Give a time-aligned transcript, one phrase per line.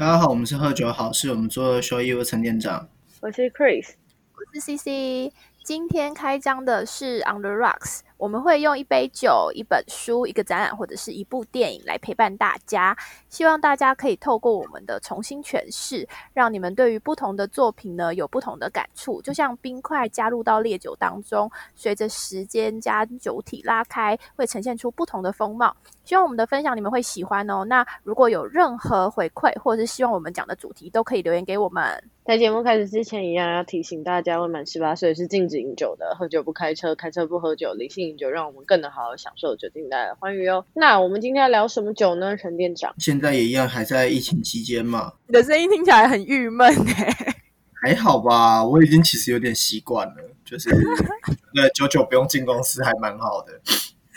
[0.00, 2.88] 大家好，我们是喝酒好，是我们做的收益我陈店长，
[3.20, 3.86] 我是 Chris，
[4.32, 5.30] 我是 CC。
[5.62, 7.98] 今天开张的是 On the Rocks。
[8.20, 12.94] 我们会用一杯酒、一本书、一个展览或者是一部电影来陪伴大家，
[13.30, 19.22] 希望大家可以透过我们的重新诠释，让你们对于不同的作品呢有不同的感触。
[19.22, 25.74] 就像冰块加入到烈酒当中，随着时间加酒体拉开，会呈现出不同的风貌。
[26.04, 27.64] 希望我们的分享你们会喜欢哦。
[27.64, 32.04] 那如果有任何回馈，或者是希望我们讲的主题，都可以留言给我们。
[32.24, 38.09] 在节目开始之前，一样要提醒大家，未满十八岁是禁止饮酒的，喝酒不开车，开车不喝酒，理性。
[38.16, 40.64] 就让我们更能好好享受酒精带来的欢愉哦。
[40.74, 42.36] 那我们今天要聊什么酒呢？
[42.36, 45.12] 陈店长，现在也一样还在疫情期间嘛。
[45.26, 47.34] 你的声音听起来很郁闷哎。
[47.82, 50.68] 还好吧，我已经其实有点习惯了，就是
[51.54, 53.60] 那久久不用进公司，还蛮好的。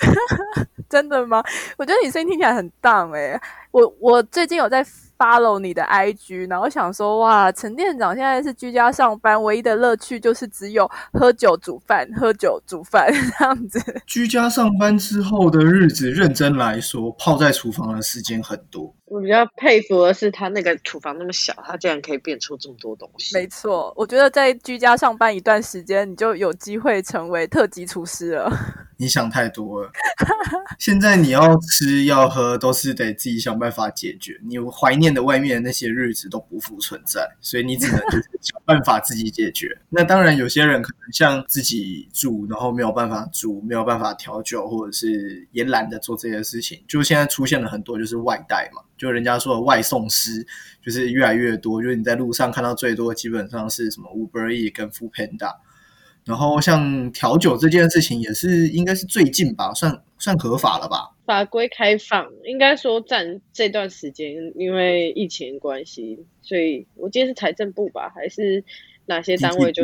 [0.89, 1.41] 真的吗？
[1.77, 3.39] 我觉得你声音听起来很荡哎。
[3.73, 4.85] 我我最近有在。
[5.15, 13.07] follow 你的 IG，然后想说哇，陈店长现在是居家上班，唯一的乐趣就是只有喝酒煮饭，喝酒煮饭
[13.39, 13.79] 这样子。
[14.05, 18.93] 居家上班之后的日子，认真来说，泡在厨房的时间很多。
[19.05, 23.37] 我比较佩服的是他那个厨房那么小，他竟然可以变出这么多东西。
[23.37, 28.51] 没错，我觉得在居家上班一段时间，你就有机会成为特级厨师了。
[28.97, 29.91] 你想太多了。
[30.79, 34.37] 现在你要吃要喝，都是得自己想办法解决。
[34.43, 37.97] 你怀念的外面的那些日子都不复存在，所以你只能
[38.41, 39.69] 想办法自己解决。
[39.89, 46.83] 那当然，有些人可能像自己煮，然后没有办法煮，没有办法调酒，或者是也懒得做这些事情。
[46.89, 50.45] 就现在出现了很多就是外带嘛，就人家说的外送师，
[50.83, 51.81] 就是越来越多。
[51.81, 55.55] 就是你在路上看到最多，基本上是什么 Uber E 跟 Food Panda。
[56.25, 61.09] 然后像调酒这件事情也是应该是最近吧，算算合法了吧？
[61.25, 68.63] 法规开放，应该说占这段时间，因为疫情关系，所以我记得是财政部吧，还是
[69.05, 69.83] 哪些单位就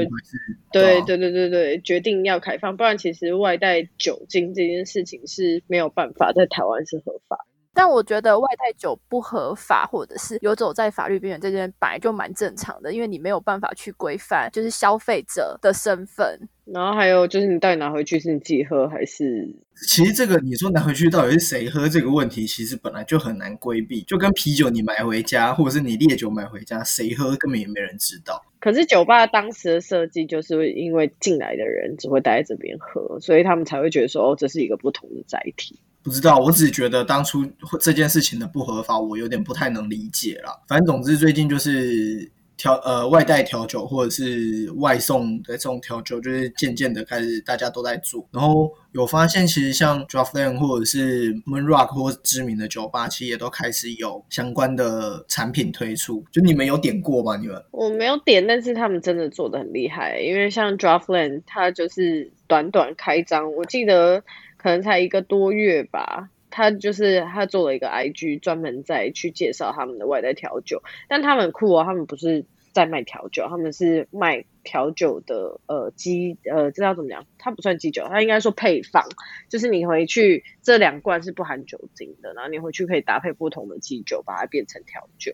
[0.71, 7.45] 对对对对对决定要开放，不然其实外带酒精这件事情是没有办法在台湾是合法。
[7.79, 16.37] 但我觉得外带酒不合法，或者是游走在法律边缘，这件本来就蛮正常的，因为你没有办法去规范，就是消费者的身份。
[16.65, 19.47] 然后还有就是你到底拿回去是你自己喝还是？
[19.87, 24.01] 其实这个你说拿回去到底是谁喝这个问题，其实本来就很难规避。
[24.01, 28.43] 就跟啤酒你买回家，或者是你烈酒买回家，谁喝根本也没人知道。
[28.59, 35.79] 可是酒吧当时的设计就是因为进来的人只会待在这边喝，所以他们才会觉得说哦，这是一个不同的载体。
[36.01, 37.45] 不知道，我只是觉得当初
[37.81, 40.63] 这件事情的不合法，我有点不太能理解了。
[40.67, 48.25] 反正总之最近就是调呃外带调酒或者是外送的这种调酒，就是渐渐的开始大家都在做。
[48.31, 56.23] 然后有发现，其实像 Draftland 或者是 Moon Rock 或知名的酒吧，其实也都开始有相关的产品推出。
[56.31, 57.35] 就你们有点过吗？
[57.35, 60.19] 你们我没有点，但是他们真的做的很厉害。
[60.21, 64.23] 因为像 Draftland，它就是短短开张，我记得。
[64.61, 72.43] 可能才一个多月吧，他就是他做了一个 IG，专门在去介绍他们的外带调酒，但他们很酷哦，他们不是
[72.73, 77.25] 在卖调酒，他们是卖调酒的呃基呃这叫怎么讲？
[77.37, 79.07] 它不算基酒，它应该说配方，
[79.47, 85.31] 就是你回去这两罐是不含酒精的，然后你回去可以搭配不同的基酒，把它变成调酒，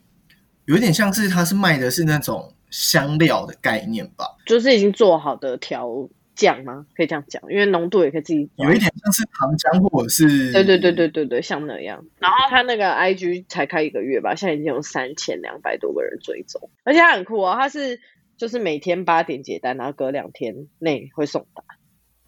[0.65, 6.07] 有点像是他是卖的是那种香料的概念吧，就是已经做好的调。
[6.35, 6.85] 酱吗？
[6.95, 8.49] 可以这样讲，因为浓度也可以自己。
[8.57, 12.05] 有一点像是糖浆，或者是对对对对对对，像那样。
[12.19, 17.99] 然后他那个 IG 才开一个月吧，现在已经有三千两百多个人追踪，而且他很酷哦，他是
[18.37, 21.63] 就是每天八点结单，然后隔两天内会送达。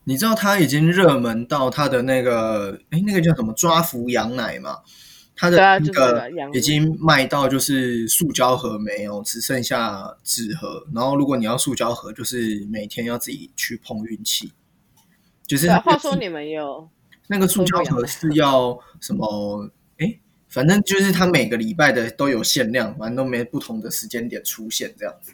[0.06, 4.78] 你知道他已经热门到他的那个哎，那个叫什么抓浮羊奶吗？
[5.40, 10.84] 它的那个已经卖到就是塑胶盒没有，只剩下纸盒。
[10.94, 14.52] 然后如果你要塑胶盒，就是每天要自己去碰运气。
[15.46, 16.90] 就是话说你们有
[17.28, 19.70] 那个塑胶盒是要什么？
[20.00, 20.20] 哎，
[20.50, 25.32] 反正就是它每个礼拜的都有限量，反正都没不同的时间点出现这样子。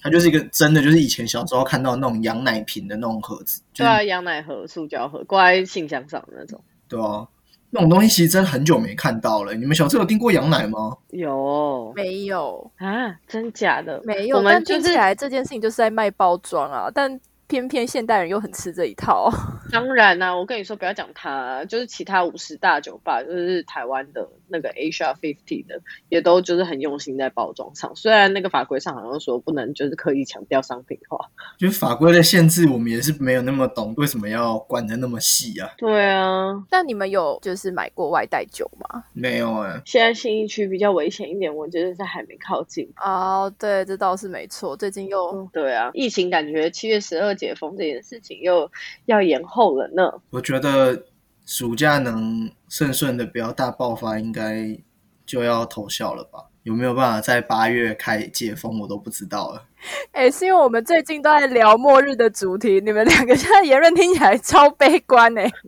[0.00, 7.26] 它就是一个真的，就是以前小时候看到那种羊奶瓶的那种盒子，对啊，羊奶盒、塑胶盒挂在信箱上的那种，对啊。
[7.74, 9.52] 那种东西其实真的很久没看到了。
[9.52, 10.96] 你们小时候有订过羊奶吗？
[11.10, 13.12] 有，没有啊？
[13.26, 14.00] 真假的？
[14.04, 14.40] 没有。
[14.44, 19.28] 但听起来这件事情就是在卖包装啊，但偏偏现代人又很吃这一套。
[19.72, 27.90] 当然啦，我跟你说，不要讲它，就是其他五十大酒吧，就是台湾的那个 Asia Fifty 的，也都就是很用心在包装上。
[27.96, 31.18] 虽然那个法规上好像说不能就是刻意强调商品化，
[31.58, 35.68] 就是法规的限制，我们也是没有那么懂，为什么要管的那么细啊？
[35.76, 39.02] 对啊，那你们有就是买过外带酒吗？
[39.12, 42.88] 没有哎、现在新一区比较危险一点，我觉得是还没靠近。
[42.96, 44.76] 哦，对，这倒是没错。
[44.76, 48.70] 最近又对啊，疫情感觉七月十二解封这件事情又
[49.06, 50.12] 要延后了呢。
[50.30, 51.04] 我觉得
[51.44, 54.78] 暑假能顺顺的不要大爆发，应该
[55.26, 56.44] 就要投效了吧？
[56.62, 59.66] 有没有办法在八月开解封，我都不知道了。
[60.12, 65.50] 哎，是因为我们最近都在聊末日的主题，你们两个现在言论听起来超悲观哎。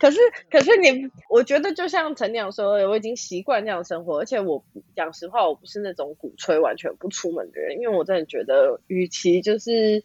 [0.00, 0.18] 可是，
[0.50, 4.64] 可是你，我觉得就像陈娘说的，我已经习惯这样生活，而且我
[4.96, 10.02] 讲实话，我不是那种鼓吹完全不出门的人，因为我真的觉得，与其就是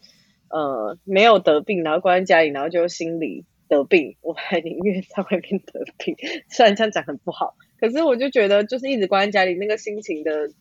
[0.50, 6.16] 呃没有得病，然后关在家里，然后就心里得病， 我还宁愿在外面得病。
[6.50, 10.52] 虽然这样讲很不好，可是我就觉得，就是一直关在家里，那个心情的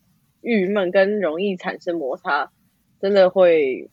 [0.41, 2.51] 郁闷跟容易产生摩擦，
[3.01, 3.89] 真的会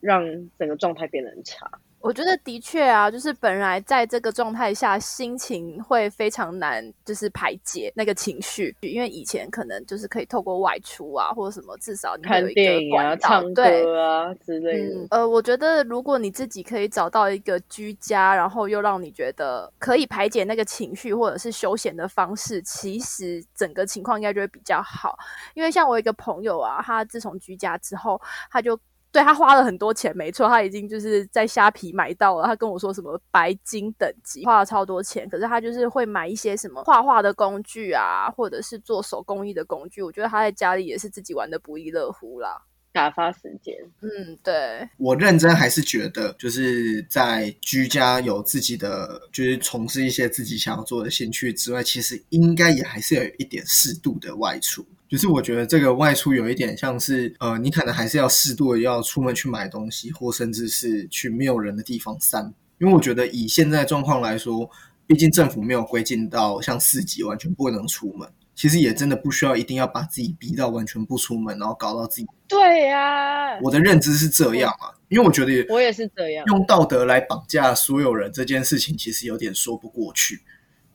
[0.00, 1.80] 让整个状态变得很差。
[2.00, 13.84] 我觉得的确啊，就是本来在这个状态下，心情会非常难，就是排解那个情绪，因为以前可能就是可以透过外出啊，或者什么，至少你会看有一电影啊、个管道唱对。
[13.84, 14.94] 歌啊之类的。
[14.94, 25.18] 嗯，呃，我觉得如果你自己可以找到一个居家，然后又让你觉得可以排解那个情绪或者是休闲的方式，其实整个情况应该就会比较好。
[25.54, 28.18] 因为像我一个朋友啊，他自从居家之后，
[28.50, 28.78] 他就
[29.12, 32.46] 对他花了很多钱，没错，他已经就是在虾皮买到了。
[32.46, 40.00] 他跟我说什么白金等级，花了超多钱，可是他就是会买一些什么画画的工具啊，或者是做手工艺的工具。
[40.00, 42.62] 我觉得他在家里也是自己玩的不亦乐乎啦。
[42.92, 54.84] 打发时间，嗯，对，我认真还是觉得，就是在居家有自己的，就是从事一些自己想要做的兴趣之外，其实应该也还是有一点适度的外出。
[55.08, 62.52] 就是我觉得这个外出有一点像是，呃，你可能还是要适度的要出门去买东西，或甚至是去没有人的地方散。
[62.78, 64.68] 因为我觉得以现在状况来说，
[65.06, 72.26] 毕竟政府没有规定到像四级完全不能出门，其实也真的不需要一定要把自己逼到完全不出门，然后搞到自己。
[72.48, 76.44] 对呀、我的认知是这样啊，因为我觉得我也是这样。
[76.46, 80.42] 用道德来绑架所有人这件事情，其实有点说不过去。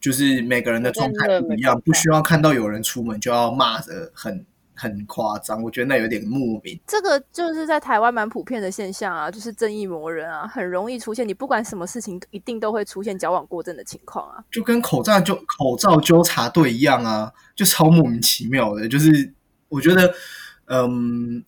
[0.02, 5.62] 就是每个人的状态不一样，不需要看到有人出门就要骂的很很夸张。
[5.64, 6.80] 我觉得那有点莫名。
[6.86, 11.28] 这个就是在台湾蛮普遍的现象啊，就是正义魔人啊，很容易出现。
[11.28, 14.44] 你不管什么事情，一定都会出现矫枉过正的情况啊。
[14.52, 18.88] 就跟口罩纠口罩纠察队一样啊，就超莫名其妙的。
[18.88, 19.34] 就是
[19.70, 20.14] 我觉得，
[20.68, 21.44] 嗯，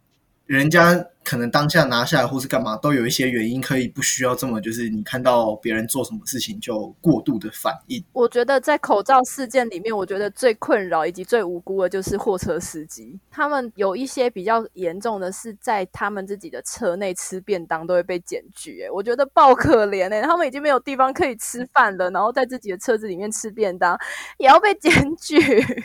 [0.45, 8.01] 人家可能当下拿下来或是干嘛，都有一些原因，可以不需要这么就是你看到别人做什么事情就过度的反应。
[8.13, 13.19] 我觉得在口罩事件里面，我觉得最困扰以及最无辜的就是货车司机。
[13.29, 23.99] 他们有一些比较严重的是，在他们自己的车内吃便当都会被检举，哎，我觉得爆可怜哎，他们已经没有地方可以吃饭了，然后在自己的车子里面吃便当
[24.37, 25.37] 也要被检举。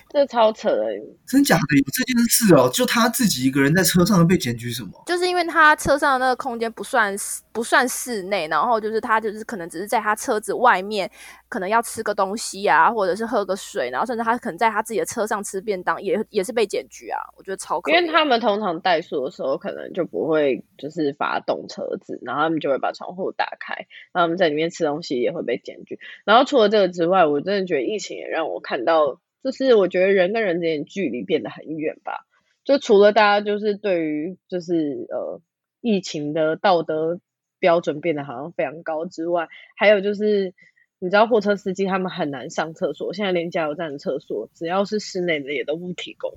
[0.08, 0.84] 这超扯的，
[1.26, 2.70] 真假的有这件事哦？
[2.72, 5.02] 就他自己一个人在车上被检举什么？
[5.06, 7.16] 就是因为他车上的那个空间不算
[7.52, 11.10] 不算室内，然后就是他就是可能只是在他车子外面，
[11.48, 17.18] 可能要吃个东西啊，或者是喝个水，然后甚至他可能在他自己的车上吃便当，也也是被检举啊。
[17.34, 23.74] 我觉得超可，因为他们通常怠速的时候，可能就不会就是发动车子，然后他们就会把窗户打开，
[24.12, 25.98] 然后他们在里面吃东西也会被检举。
[26.26, 32.26] 然后除了这个之外，我真的觉得疫情也让我看到，就是我觉得人跟人之间距离变得很远吧。
[32.64, 35.40] 就除了大家就是对于就是呃
[35.80, 37.20] 疫情的道德
[37.58, 40.54] 标准变得好像非常高之外，还有就是
[40.98, 46.32] 你知道货车司机他们很难上厕所，现在连加油站的厕所只要是室内的也都不提供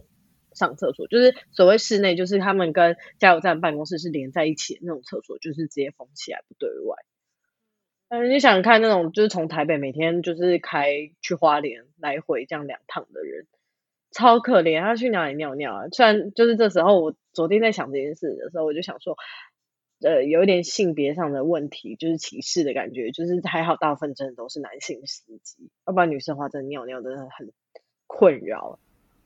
[0.54, 6.96] 上厕所，就是所谓室内，就是他们跟加油站办公室是连在一起的那种厕所，就是直接封起来不对外。
[8.08, 13.48] 但是你想看那种就是从台北每天就是开去花莲来回这样两趟的人，
[14.16, 15.90] 超可怜，他去哪里尿尿啊？
[15.92, 19.18] 虽然就是这时候我昨天在想这件事的时候，我就想说，
[20.00, 27.52] 呃，有一点性别上的问题，就是歧视的感觉，就是还好大部分真的都是男性司机，要不然女生的话真的尿尿真的很
[28.08, 28.80] 困扰。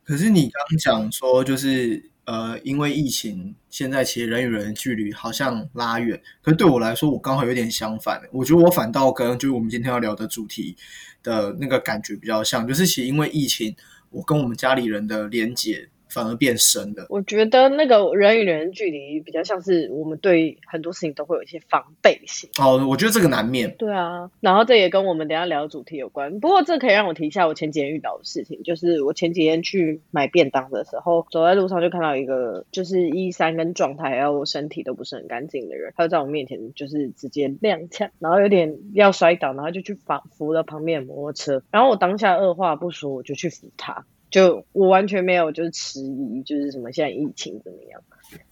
[0.03, 6.19] 可是你刚讲说，就是呃，因为疫情，现在其实人与人的距离好像拉远。
[6.41, 8.19] 可是对我来说，我刚好有点相反。
[8.31, 10.75] 我觉得我反倒跟就是我们今天要聊的主题
[11.21, 13.75] 的那个感觉比较像，就是其实因为疫情，
[14.11, 17.05] 我跟我们家里人的连接反而变深了。
[17.09, 22.49] 我觉得那个人与人的距离比较像是我们对很多事情都会有一些防备心。
[22.59, 23.73] 哦，我觉得这个难免。
[23.77, 26.39] 对啊，然后这也跟我们等一下聊的主题有关。
[26.39, 48.01] 不过这可以让我提一下我前几天遇到的事情，就是我前几天去买便当的时候，走在路上就看到一个就是衣衫跟状态还有身体都不是很干净的人，他就在我面前就是直接踉跄，然后有点要摔倒，然后就去扶扶了旁边的摩托车，然后我当下二话不说我就去扶他，就我完全没有就是迟疑，就是什么现在疫情怎么样。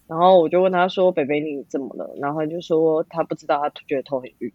[0.06, 4.52] 然后我就问他说：“北北你怎么了？”然后他就说他不知道，他觉得头很晕。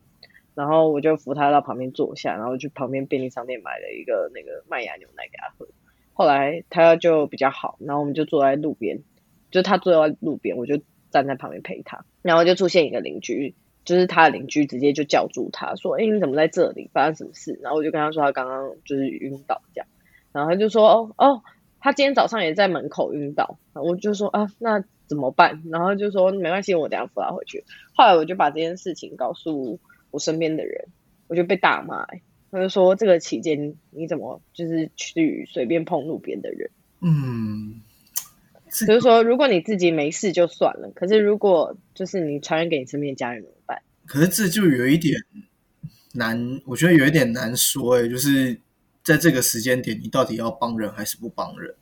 [0.55, 5.67] 然后我就扶他到旁边坐下，然后去旁边便利商店买了一个那个麦芽牛奶给他喝。
[6.13, 9.01] 后来他就比较好，然后我们就坐在路边，
[9.49, 12.05] 就他坐在路边，我就站在旁边陪他。
[12.21, 16.89] 然后就出现一个邻居，就是他的邻居直接就叫住他说：“哎，你怎么在这里？
[16.93, 19.87] 发生什么事？”然后我就跟他说他刚刚就是晕倒这样。
[20.33, 21.41] 然后他就说：“哦哦，
[21.79, 25.61] 他今天早上也在门口晕倒。”我就说：“啊，那。”怎么办？
[25.69, 27.63] 然后就说没关系，我等下扶他回去。
[27.93, 29.77] 后来我就把这件事情告诉
[30.09, 30.87] 我身边的人，
[31.27, 32.07] 我就被大骂。
[32.49, 36.71] 他就说这个期间你怎么就是去随便碰路边的人？
[37.01, 37.81] 嗯，
[38.87, 43.81] 就是说如果你自己没事就算了，可是如果就是你传染给你身边的家人怎么办？
[44.07, 45.13] 可是这就有一点
[46.13, 47.97] 难，我觉得有一点难说。
[47.97, 48.57] 哎，就是
[49.03, 51.75] 在这个时间点，你到底要帮人还是不帮人？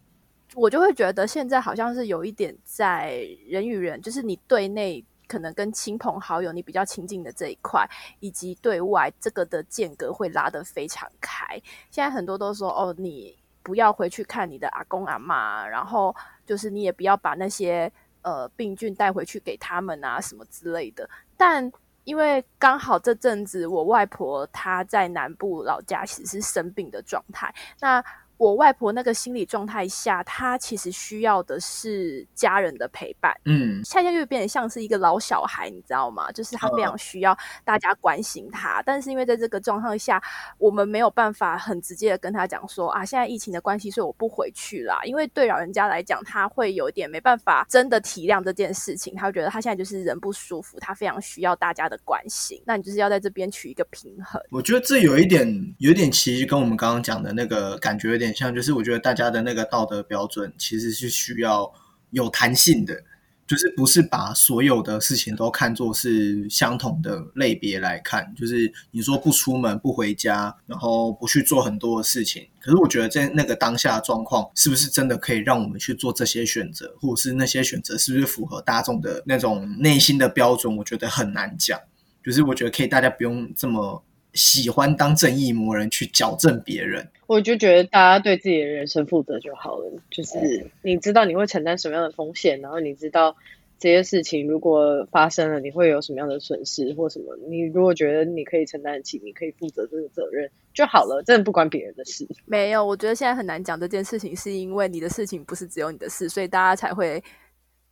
[0.55, 7.87] 我就会觉得现在好像是有一点在人与人，就是你对内可能跟亲朋好友你比较亲近的这一块，
[8.19, 11.45] 以及对外这个的间隔会拉得非常开。
[11.89, 16.13] 现在很多都说哦，你不要回去看你的阿公阿妈，然后
[16.45, 17.89] 就是你也不要把那些
[18.23, 21.09] 呃病菌带回去给他们啊什么之类的。
[21.37, 21.71] 但
[22.11, 28.03] 因为刚好这阵子我外婆她在南部老家其实是生病的状态，那。
[28.41, 33.31] 我外婆那个心理状态下，她其实需要的是家人的陪伴。
[33.45, 36.31] 嗯，恰恰又变得像是一个老小孩，你知道吗？
[36.31, 38.81] 就是她非常需要大家关心她。
[38.83, 40.19] 但是因为在这个状况下，
[40.57, 44.99] 我们没有办法很直接的跟她讲说啊，现在疫情的关系，所以我不回去啦。
[45.03, 49.13] 因为对老人家来讲，他会有一点没办法真的体谅这件事情。
[49.13, 52.59] 他会觉得他现在就是人不舒服，他非常需要大家的关心。
[52.65, 54.41] 那你就是要在这边取一个平衡。
[54.49, 58.30] 我觉得这有一点，有点其实跟我们刚刚讲的那个感觉有点。
[58.35, 61.71] 像就是我觉得大家的那个道德标准其实是需要
[62.11, 63.03] 有弹性的，
[63.47, 68.33] 就是不是把所有的事情都看作是相同的类别来看。
[68.35, 80.77] 就是你说不出门、不回家，然后不去做很多的事情，可是我觉得在那个当下状况，是不是真的可以让我们去做这些选择，或者是那些选择是不是符合大众的那种内心的标准？
[80.77, 81.79] 我觉得很难讲。
[82.23, 84.03] 就是我觉得可以，大家不用这么。
[84.33, 89.91] 喜欢当正义魔人去矫正别人，我就觉得大家对自己的人生负责就好了。
[90.09, 93.35] 就是你知道你会承担什么样的风险，然后你知道
[93.79, 97.35] 这些事情如果发生了，你会有什么样的损失或什么。
[97.49, 102.27] 你如果觉得你可以承担得起，你可以负责这个责任就好了，真的不关别人的事。
[102.45, 107.21] 没有，我觉得现在很难讲这件事情，是因为你的事情不是只有你的事，所以大家才会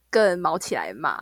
[0.09, 1.17] 更毛起来骂。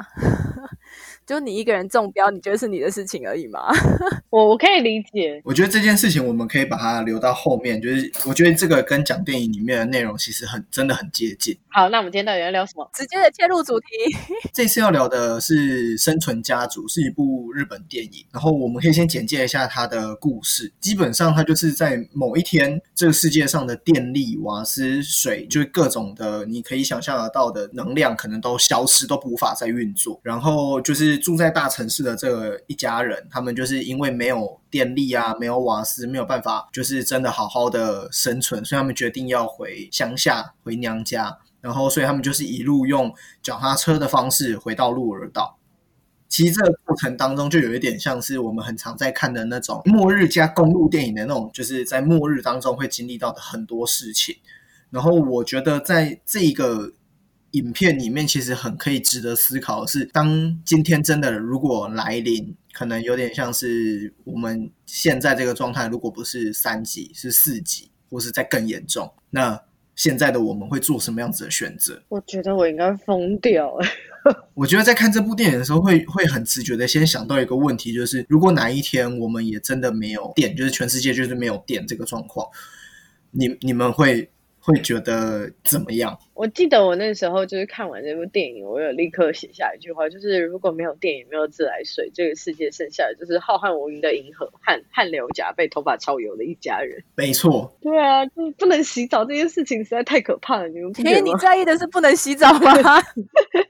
[1.25, 3.59] 就你一个人中标，你觉得是你的事情而已吗？
[4.29, 5.41] 我我可以理解。
[5.43, 7.81] 我觉得这件事情我们可以把它留到后面。
[7.81, 11.57] 就是我觉得这个跟讲电影里面的内容其实很真的很接近。
[11.69, 12.89] 好，那我们今天到底要聊什么？
[12.93, 13.85] 直接的切入主题。
[14.53, 18.25] 这次要聊的是《生存家族》，是一部日本电影。
[18.31, 20.71] 然后我们可以先简介一下它的故事。
[20.79, 30.19] 基本上，它就是在某一天，这个世界上的电力、瓦斯、水，就是各种的你可以想象得到的能量，可能都消失，都无法再运作。
[30.23, 31.17] 然后就是。
[31.27, 41.37] 住在大城市的这个一家人，他们就是因为没有电力啊，没有瓦斯，没有办法，就是真的好好的生存，所以他们决定要回乡下，回娘家。
[41.59, 43.13] 然后，所以他们就是一路用
[43.43, 45.57] 脚踏车的方式回到鹿儿岛。
[46.29, 54.37] 其实这个过程当中，就有一点像是我们很常在看的那种末日加公路电影的那种，就是在末日当中会经历到的很多事情。
[54.91, 56.93] 然后，我觉得在这个。
[57.51, 69.61] 影片里面其实很可以值得思考的是，当今天真的如果来临，可能有点像是我们现在这个状态，如果不是三级，是四级，或是再更严重，那
[69.95, 72.03] 现在的我们会做什么样子的选择？
[72.09, 73.73] 我觉得我应该疯掉。
[74.53, 82.45] 我觉得在看这部电影的时候，会会很直觉的先想到一个问题，就是如果哪一天我们也真的没有电，就是全世界就是没有电这个状况，
[83.31, 84.29] 你你们会？
[84.67, 86.19] 会觉得怎么样？
[86.33, 97.01] 我记得我那时候就是看完这部电影，我有立刻写下一句话，就是如果没有电影，没有自来水，这个世界剩下的就是浩瀚无垠的银河和汗流浃背、头发超油的一家人。
[97.15, 100.91] 没错，对啊，就是不能洗澡这件事情实在太可怕了，你们
[101.23, 101.33] 你？
[101.39, 102.73] 在意的是不能洗澡吗？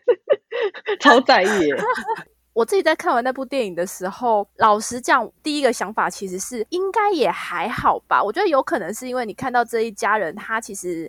[1.00, 1.76] 超在意耶。
[2.58, 8.24] 我自己在看完那部电影的时候，老实讲，第一个想法其实是应该也还好吧。
[8.24, 11.08] 我觉得有可能是因为你看到这一家人，他其实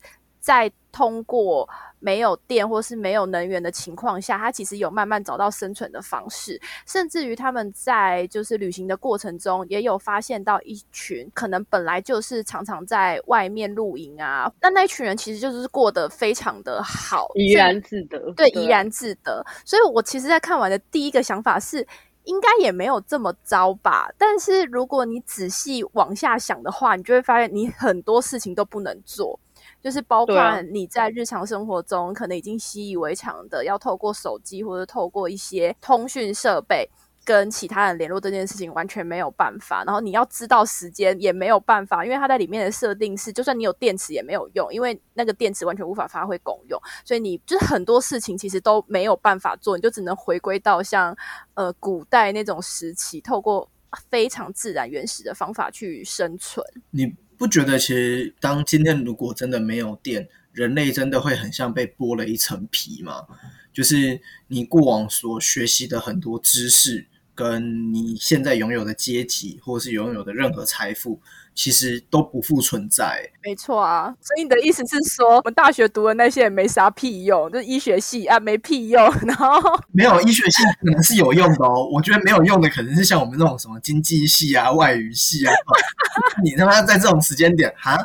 [0.49, 19.45] 在通过没有电或是没有能源的情况下，他其实有慢慢找到生存的方式，甚至于他们在就是旅行的过程中，也有发现到一群可能本来就是常常在外面露营啊，那那一群人其实就是过得非常的好，怡然自得，对，啊怡然自得。
[19.67, 21.87] 所以我其实，在看完的第一个想法是，
[22.25, 24.11] 应该也没有这么糟吧。
[24.17, 29.39] 但是如果你仔细往下想的话，你就会发现，你很多事情都不能做，
[29.83, 36.89] 就是包括你在日常生活中可能已经习以为常的，要透过手机或者透过一些通讯设备。
[37.25, 51.15] 跟其他人联络这件事情完全没有办法，然后你要知道时间也没有办法，因为它在里面的设定是，就算你有电池也没有用，因为那个电池完全无法发挥功用，所以你就是很多事情其实都没有办法做，你就只能回归到像
[51.53, 53.69] 呃古代那种时期，透过
[54.09, 56.65] 非常自然原始的方法去生存。
[56.91, 63.27] 你不觉得其实当今天如果真的没有电，人类真的会很像被剥了一层皮吗？
[63.73, 67.07] 就是你过往所学习的很多知识，
[67.39, 71.21] 跟你现在拥有的阶级，或是拥有的任何财富，
[71.55, 73.31] 其实都不复存在。
[73.45, 79.63] 没错啊，所以你的意思是说，我们大学读的那些也没啥屁用，就是医学系啊没屁用，然后
[79.95, 85.55] 没有医学系可能是有用的哦，我觉得没有用的可能是像我们这种什么经济系啊、外语系啊，
[86.43, 87.97] 你他妈在这种时间点哈，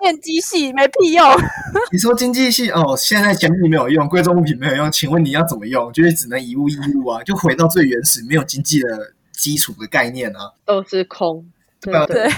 [0.00, 1.26] 电机系没屁用。
[1.92, 5.92] 你说经济系哦，现在钱币没有用，贵重物品没有用，请问你要怎么用？
[5.92, 10.52] 就是只能以物易物啊，就回到最原始，没有经济的基础的概念啊。
[10.64, 11.46] 都是空。
[11.80, 12.28] 对啊对，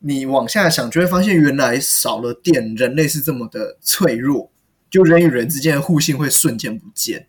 [0.00, 4.50] 你往下想，就会发现原来少了电，人类是这么的脆弱，
[4.90, 7.28] 就人与人之间的互信会瞬间不见。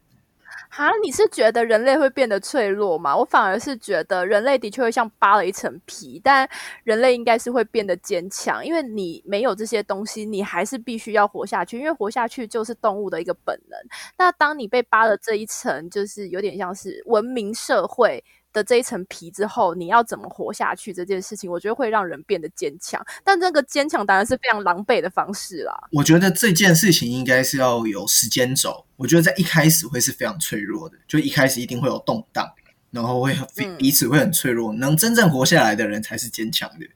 [0.78, 3.16] 啊，你是觉得人类会变得脆弱吗？
[3.16, 6.48] 我反而是觉得人类的确会像扒了一层皮，但
[6.84, 13.80] 人类应该是会变得坚强，因为你没有这些东西，你还是必须要活下去，因为活下去就是动物的一个本能。
[14.18, 18.22] 那当你被扒了这一层，就是有点像是文明社会。
[18.56, 23.06] 的这一层皮之后，你要怎么活下去这件事情，我觉得会让人变得坚强。
[23.24, 25.74] 但这个坚强当然是非常狼狈的方式啦。
[25.92, 28.86] 我觉得这件事情应该是要有时间轴。
[28.96, 32.50] 我觉得在一开始会是非常脆弱的，就一开始一定会有动荡，
[32.92, 33.36] 然后会
[33.78, 34.74] 彼此会很脆弱。
[34.74, 36.88] 能真正活下来的人才是坚强的。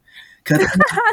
[0.42, 0.66] 可能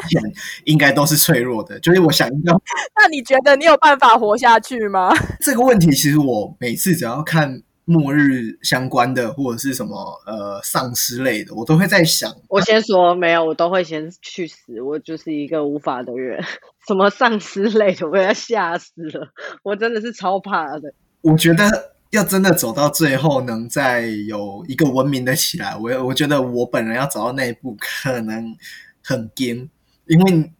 [0.63, 2.53] 应该都是脆弱的，就是我想应该
[2.95, 5.13] 那你觉得你有办法活下去吗？
[5.41, 14.81] 这个问题，其实我每次只要看末日相关的或者是什么呃丧尸类的，我都会在想，我先说没有，我都会先去死。
[14.81, 16.43] 我就是一个无法的人，
[16.85, 19.29] 什么丧尸类的，我被他吓死了。
[19.63, 20.93] 我真的是超怕的。
[21.21, 28.53] 我觉得要真的走到最后，能再有一个文明的起来，我我觉得我本人要走到那一步，可能
[29.01, 29.69] 很惊，
[30.07, 30.51] 因为你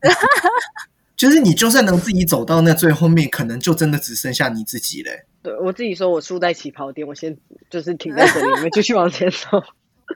[1.18, 5.26] 就是你就算能自己走到那最后面，可能就真的只剩下你自己嘞。
[5.48, 7.38] 对我自己说，我输在起跑点，我先
[7.70, 9.64] 就是停在这里，你们继续往前走。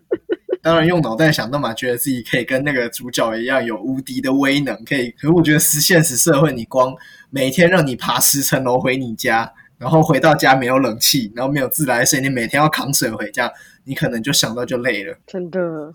[0.62, 5.10] 当然用脑袋想，都嘛觉得自己可以跟那个主角一样有无敌的威能，可以。
[5.12, 6.94] 可是我觉得是现实社会，你光
[7.30, 13.50] 每天让你爬十层楼回你家，然后回到家没有冷气，然后没有自来水，你每天要扛水回家，
[13.86, 15.18] 你可能就想到就累了。
[15.26, 15.94] 真的，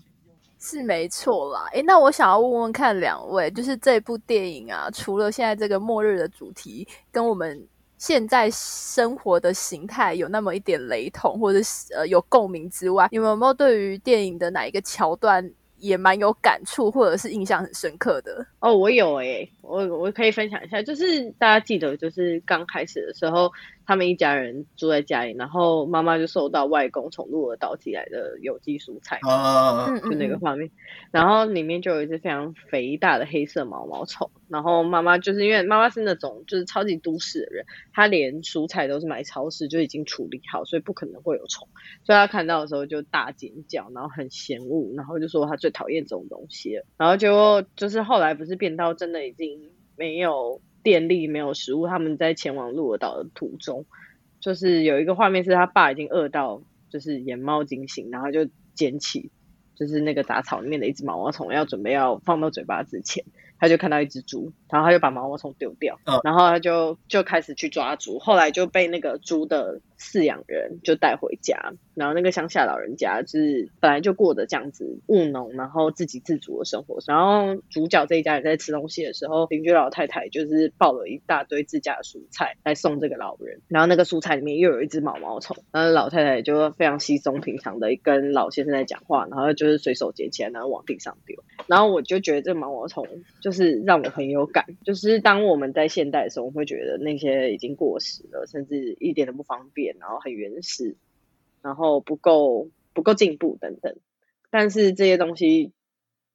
[0.59, 1.69] 是没错啦。
[1.73, 7.65] 诶，那我想要问问看两位，就是这部电影啊，除了现在这个末日的主题跟我们
[7.97, 18.45] 现在生活的形态有那么一点雷同，或者是呃有共鸣之外，你们有没有对于电影的哪一个桥段也蛮有感触，或者是印象很深刻的？
[18.59, 23.51] 哦，我有诶、我我可以分享一下，就是大家记得，就是刚开始的时候，
[23.85, 29.19] 他们一家人住在家里，然后妈妈就收到外公从鹿儿岛寄来的有机蔬菜，
[30.01, 30.71] 就那个画面，
[31.11, 41.67] 然后里面就有一只非常肥大的黑色毛毛虫，然后妈妈就是因为妈妈是那种就是超级都市的人，她连蔬菜都是买超市就已经处理好，所以不可能会有虫，
[42.05, 49.56] 所以她看到的时候就大尖叫，然后很嫌恶，然后就说她最讨厌这种东西了，然后结果就是后来不是变到真的已经
[49.97, 53.85] 没有电力、没有食物，他们在前往鹿儿岛的途中，
[54.39, 59.29] 就是有一个画面是他爸已经饿到就是眼冒金星，然后就捡起
[59.75, 63.25] 就是那个杂草里面的一只毛毛虫，要准备要放到嘴巴之前，
[63.59, 66.19] 他就看到一只猪，然后他就把毛毛虫丢掉，嗯。
[66.23, 91.43] 然后他就就开始去抓猪，后来就被那个猪的饲养人就带回家，然后那个乡下老人家就是本来就过着这样子务农，然后自给自足的生活，然后主角这一家人在吃东西的时候，邻居老太太就是抱了一大堆自家的蔬菜来送这个老人，然后那个蔬菜里面又有一只毛毛虫，然后老太太就非常稀松平常的跟老先生在讲话，然后就是随手捡起来，然后往地上丢。
[91.65, 93.07] 然后我就觉得这毛毛虫
[93.41, 100.95] 就是让我很有感，就是当我们在现代的时候，我会觉得那些已经过时了，甚至一点都不方便，然后很原始，
[101.61, 103.95] 然后不够不够进步等等。
[104.49, 105.73] 但是这些东西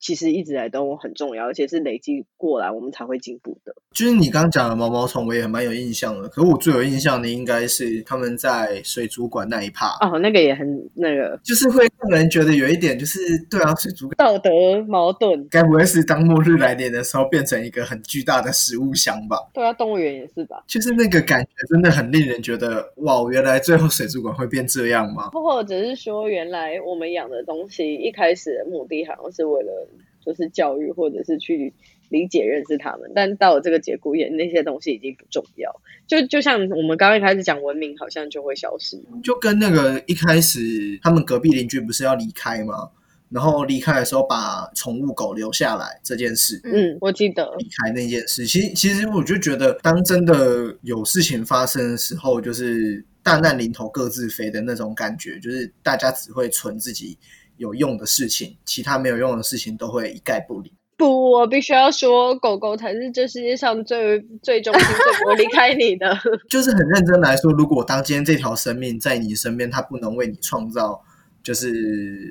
[0.02, 3.72] 其实一直来都很重要，而且是累积过来我们才会进步的。
[3.94, 6.28] 就是你刚刚讲的毛毛虫，我也蛮有印象的。
[6.28, 14.50] 可是我最有印象的应该是他们在水族馆那一趴，哦，那个也很那个就是会让人觉得有一点，就是对啊，水族馆道德
[14.88, 15.46] 矛盾。
[15.48, 19.36] 该不会是当末日来临的时候变成一个很巨大的食物箱吧？
[19.54, 20.64] 对啊，动物园也是吧？
[20.66, 25.28] 就是那个感觉真的很令人觉得，哇，原来最后水族馆会变这样吗？
[25.30, 29.86] 或者是说，原来我们养的东西一开始的目的好像是为了
[30.24, 31.74] 就是教育，或者是去
[32.08, 35.80] 理解认识他们，但到了这个节骨眼，那些东西已经不重要。
[36.06, 39.02] 就就像我们刚刚一开始讲文明，好像就会消失。
[39.22, 40.60] 就跟那个一开始
[41.02, 42.90] 他们隔壁邻居不是要离开吗？
[43.30, 57.16] 然后离开的时候把宠物狗留下来这件事，嗯，我记得离开那件事，其实其实我就觉得，当真的有事情发生的时候，就是大难临头各自飞的那种感觉，就是大家只会存自己
[57.56, 60.72] 有用的事情，其他没有用的事情都会一概不理。
[60.96, 66.16] 不，我必须要说，狗狗才是这世界上最最忠心、最不会离开你的。
[66.48, 71.02] 就是很认真来说，如果当今天这条生命在你身边，它不能为你创造
[71.42, 71.72] 就是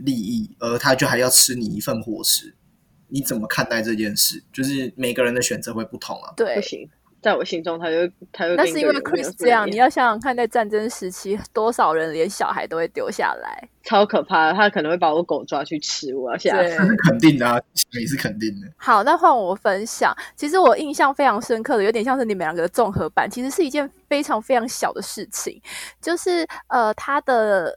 [0.05, 2.55] 利益，而它就还要吃你一份伙食，
[3.09, 4.41] 你怎么看待这件事？
[4.53, 6.31] 就是每个人的选择会不同啊。
[6.37, 6.89] 对不，行，
[7.21, 13.69] 在我心中，他就他就那是因为 Chris 这样，你要想想看，在战争时期，多少人连小孩都会丢下来。
[13.83, 16.77] 超可怕的，他可能会把我狗抓去吃，我要吓对死。
[17.07, 17.59] 肯定的啊，
[17.99, 18.67] 也是肯定的。
[18.77, 20.15] 好，那换我分享。
[20.35, 25.61] 其实我印象非常深刻的，有点像是你们两个的综合版，其实是一件非常非常小的事情，
[26.01, 27.73] 就是呃，他的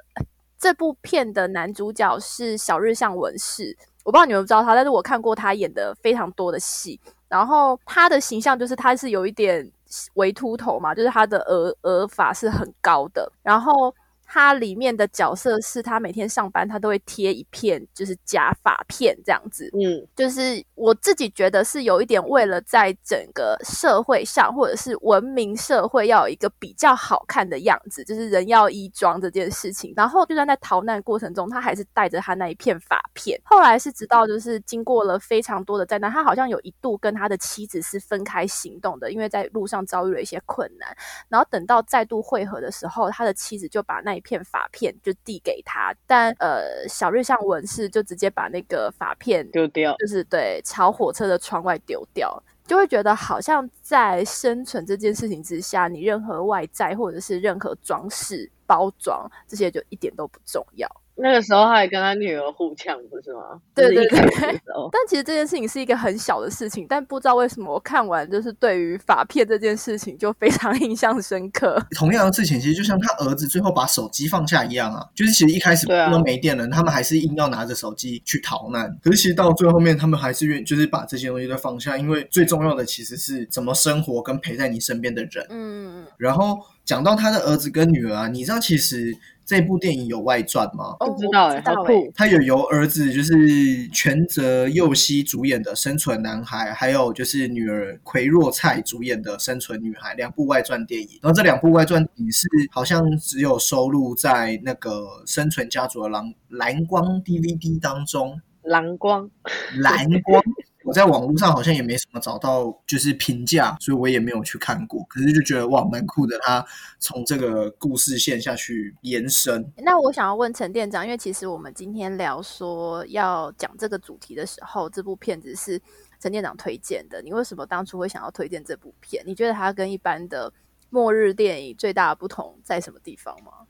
[0.58, 9.68] 这部片的男主角是小日向文世，我不知道你们不知道他，但是我看过他演的非常多的戏，然后他的形象就是他是有一点
[10.14, 13.94] 微秃头嘛，就是他的额额发是很高的，然后。
[14.26, 29.92] 他里面的角色是他每天上班，他都会贴一片就是假发片这样子，嗯，就是我自己觉得是有一点为了在整个社会上或者是文明社会要有一个比较好看的样子，就是人要衣装这件事情。
[29.96, 33.40] 然后就算在逃难过程中，他还是带着他那一片发片。
[33.44, 40.96] 后来是直到就是经过了非常多的灾难，他好像有一度跟他的妻子是分开行动的，因为在路上遭遇了一些困难。
[41.28, 49.94] 然后等到再度会合的时候，他的妻子就把那一片发片就递给他，但呃，小日向文士就直接把那个发片丢掉。
[49.98, 60.88] 就是对朝火车的窗外丢掉，就会觉得好像在生存这件事情之下，你任何外在或者是任何装饰包装这些就一点都不重要。
[61.16, 63.60] 那个时候他还跟他女儿互呛，不是吗？
[63.74, 64.20] 对对对
[64.90, 71.80] 但其实这件事情是一个很小的事情，但不知道为什么我看完就是对于法片这件事情就非常 印象深刻。
[71.96, 78.90] 同样的事情，其实就像他儿子最后把手机放下一样啊，就是其实一开始对啊都没电了，他们还是硬要拿着手机去逃难。
[79.02, 85.46] 可是其实到最后面，他们还是愿就是把这些东西都放下，因为最重要的其实是怎么生活跟陪在你身边的人。
[85.50, 90.96] 嗯，然后讲到他的儿子跟女儿啊，你知道其实这部电影有外传吗？
[91.00, 92.12] 哦不知道哎、我不知道好酷。
[92.14, 101.18] 他有由儿子就是全泽佑希主演的《生存男孩》，还有就是女儿葵若菜主演的《生存女孩》两部外传电影。
[101.22, 104.90] 然后这两部外传电影是好像只有收录在那个
[105.26, 108.40] 《生存家族》的蓝蓝光 DVD 当中。
[108.62, 109.30] 蓝光，
[109.76, 110.42] 蓝光，
[110.84, 115.02] 我在网络上好像也没什么找到就是评价，所以我也没有去看过。
[115.08, 116.64] 可是就觉得哇，蛮酷的，他
[116.98, 119.64] 从这个故事线下去延伸。
[119.78, 125.80] 那我想要问陈店长，因为其实我们今天聊说要讲这个主题的时候，这部片子是
[126.20, 127.22] 陈店长推荐的。
[127.22, 129.24] 你为什么当初会想要推荐这部片？
[129.26, 130.52] 你觉得它跟一般的
[130.90, 133.63] 末日电影最大的不同在什么地方吗？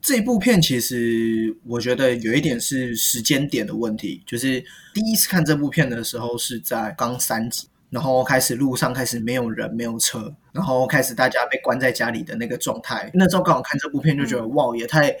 [0.00, 13.10] 这部片其实我觉得有一点是时间点的问题，就是第一次看这部片的时候是在刚三级，然后开始路上开始没有人没有车，然后开始大家被关在家里的那个状态。
[13.14, 15.16] 那时候刚好看这部片就觉得、哇，也太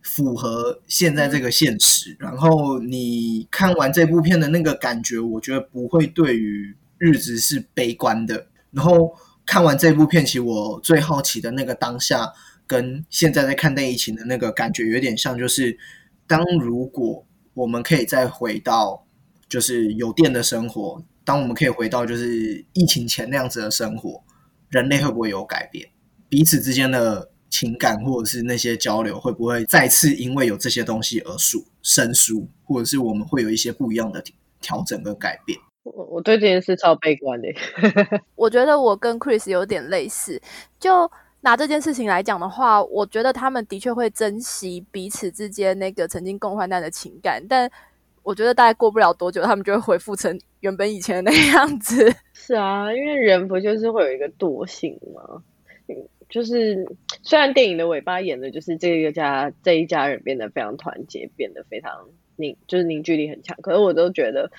[0.00, 2.16] 符合现在这个现实。
[2.18, 8.46] 然后你看完这部片的那个感觉，我觉得不会对于日子是悲观的。
[8.70, 12.32] 然后看完这部片，其实我最好奇的那个当下，
[12.72, 15.78] 跟现在在看待疫情的那个感觉有点像，就是
[16.26, 19.06] 当如果我们可以再回到
[19.46, 24.24] 就是有电的生活，当我们可以回到就是疫情前那样子的生活，
[24.70, 25.86] 人类会不会有改变？
[26.30, 34.24] 彼此之间的情感或者是那些交流，会不会再次因为有这些东西而疏生疏，或者是我们会有一些不一样的
[34.62, 35.58] 调整跟改变？
[35.82, 37.48] 我我对这件事超悲观的。
[38.34, 40.40] 我觉得我跟 Chris 有点类似，
[40.80, 41.10] 就
[41.42, 47.70] 拿这件事情来讲的话，我觉得他们的确会珍惜彼此之间那个曾经共患难的情感，但
[48.22, 52.14] 我觉得大概过不了多久，他们就会恢复成原本以前的那样子。
[52.32, 55.42] 是啊，因为人不就是会有一个惰性吗？
[56.28, 56.86] 就是
[57.22, 63.54] 虽然电影的尾巴演的就是这个家这一家人变得非常团结，变得非常凝，就是凝聚力很强。
[63.60, 64.50] 可是我都觉得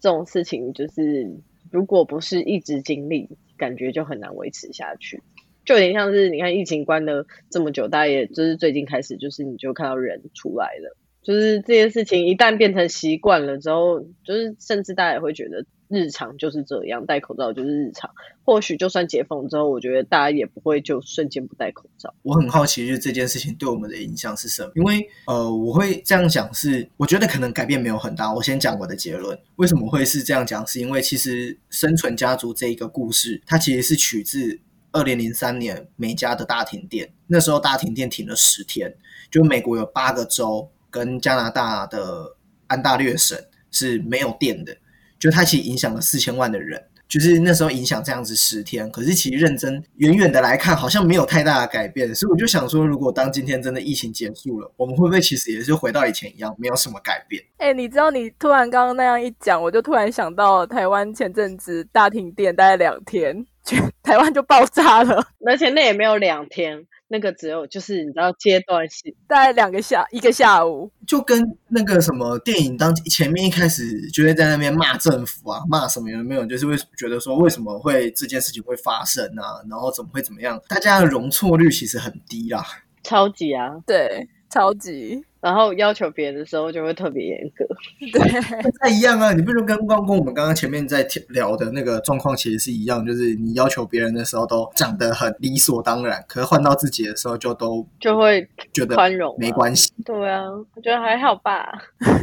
[0.00, 1.30] 这种事情就是
[1.70, 5.22] 如果不是一直经历，感觉就很难维持下去。
[5.64, 10.96] 就有点像是你看疫情关了这么久，大家也就是最近开始，就是你就看到人出来了。
[11.22, 15.64] 就是这件事情一旦变成习惯了之后，就是甚至大家也会觉得。
[15.88, 18.10] 日常就是这样，戴口罩就是日常。
[18.42, 22.12] 或许就算解封之后，我觉得大家也不会就瞬间不戴口罩。
[22.22, 24.72] 我很好奇，就是这件事情对我们的影响是什么？
[24.74, 28.32] 因为呃，我会这样讲，是我觉得可能改变没有很大。
[28.34, 30.66] 我先讲我的结论，为什么会是这样讲？
[30.66, 34.58] 是因为其实生存家族这一个故事，它其实是取自
[34.94, 37.12] 二零零三年美加的大停电。
[37.26, 38.94] 那时候大停电停了十天，
[39.30, 42.36] 就美国有八个州跟加拿大的
[42.68, 43.38] 安大略省
[43.70, 44.74] 是没有电的。
[45.18, 52.14] 就它其实影响了四千万的人，就是那时候影响这样子十天，可是其实认真远远的来看，好像没有太大的改变。
[52.14, 57.42] 所以我就想说，如果当今天真的疫情结束了，我们会不会其实也是回到以前一样，没有什么改变？
[57.56, 66.86] 哎，你知道你突然刚刚那样一讲，我就突然想到台湾前阵子大停电，大概两天，全台湾就爆炸了， 而且那也没有两天。
[67.06, 76.44] 那个只有就是你知道阶段性，大概两个下一个下午，就跟那个什么电影当前面一开始就会在那边骂政府啊，骂什么有没有？
[76.46, 79.62] 就是会觉得说为什么会这件事情会发生啊？
[79.70, 80.60] 然后怎么会怎么样？
[80.66, 82.64] 大家的容错率其实很低啦，
[83.04, 85.22] 超级啊，对，超级。
[85.44, 87.66] 然后要求别人的时候就会特别严格，
[88.00, 89.34] 对，不太一样啊！
[89.34, 99.92] 你不就跟刚跟我们刚刚前面在聊的那个状况其实是一样，就是你要求别人的时候都讲得很理所当然，可是换到自己的时候就都就会觉得宽容，没关系。
[100.02, 101.70] 对啊，我觉得还好吧。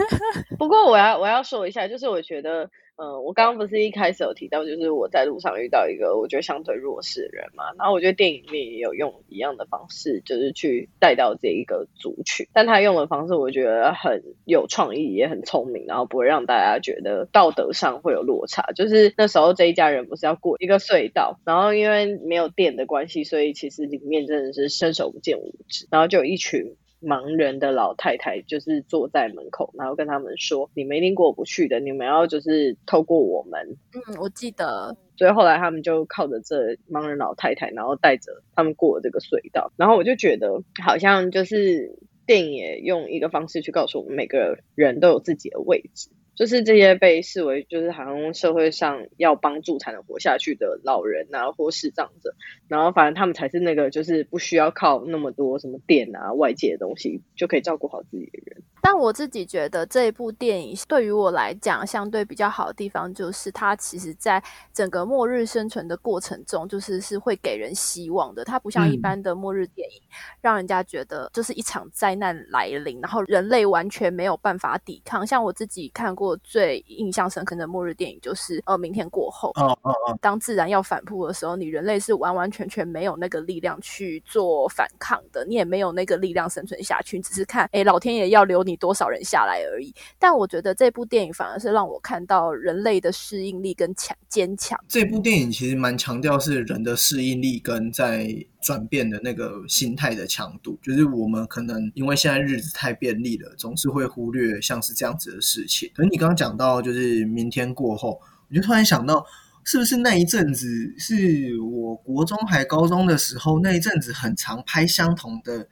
[0.57, 2.67] 不过我要我要说一下，就是我觉得。
[3.01, 18.71] 嗯，我刚刚不是一开始有提到，就是我在路上遇到一个我觉得相对弱势的人嘛，然后我觉得电影里面也有用一样的方式，就是去带到这一个族群，但他用的方式我觉得很有创意，也很聪明，然后不会让大家觉得道德上会有落差。
[18.75, 26.75] 就是那时候这一家人不是要过一个隧道，然后因为没有电的关系，所以其实里面真的是伸手不见五指，然后就有一群。
[27.01, 34.95] 盲人的老太太就是坐在门口，然后跟他们说：“你们一定过不去的，你们要就是透过我们。”嗯，我记得。
[35.17, 39.71] 所以后来他们就靠着这盲人老太太，然后带着他们过了这个隧道。
[39.77, 46.09] 然后我就觉得，好像就是电影也用一个方式去告诉我们，每个人都有自己的位置。
[46.41, 52.33] 就是这些被视为就是好像社会上要帮助才能活下去的老人啊，或视障者，
[52.67, 58.63] 然后反正他们才是那个就是不需要靠那么多什么电啊外界的东西就可以照顾好自己的人。
[58.81, 68.43] 但我自己觉得这一部电影对于我来讲相对比较好的地方，就是它其实在整个末日生存的过程中，就是是会给人希望的。
[68.43, 70.01] 它不像一般的末日电影，
[70.41, 75.25] 让人家觉得就是一场灾难来临，然后人类完全没有办法抵抗。
[75.25, 76.31] 像我自己看过。
[76.43, 79.51] 最印象深刻的末日电影就是呃，明天过后。
[79.55, 80.17] 哦哦哦！
[80.19, 89.93] 当自然要反扑的时候，你人类是完完全全没有那个力量去做反抗的，你也没有那个力量生存下去，只是看哎，老天爷要留你多少人下来而已。
[90.19, 94.79] 但我觉得这部电影反而是让我看到人类的适应力跟强坚强。
[94.87, 98.45] 这部电影其实蛮强调是人的适应力跟在。
[98.61, 105.89] 转变的那个心态的强度，就是我们可能因为现在日子太便利了，总是会忽略像是这样子的事情。
[105.95, 109.25] 可是你刚刚讲到，就是明天过后，我就突然想到，
[109.63, 115.67] 是不是那一阵子是我国中还高中的时候，那一阵子很常拍相同的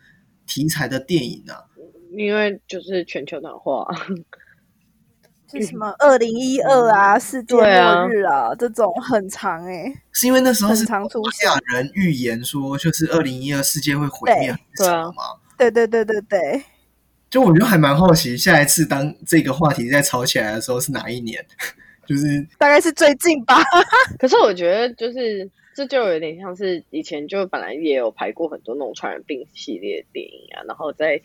[0.48, 1.54] 题材的电影呢？
[2.12, 3.88] 因为就是全球暖化。
[5.52, 15.12] 是什么二零一二啊，世界末日啊，这种很长哎，是因为那时候是长出现人预言说，就是二零一二世界会毁灭，对吗？
[15.58, 16.64] 对对对对对，
[17.32, 21.44] 就我觉得还蛮好奇，下一次当这个话题再吵起来的时候是哪一年？
[22.06, 23.60] 就是大概是最近吧。
[24.20, 31.20] 可是我觉得就是这就有点像是以前就本来也有拍过很多那种传染病系列电影啊，然后在